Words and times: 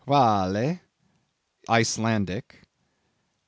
WHALE, 0.07 0.81
Icelandic. 1.69 2.63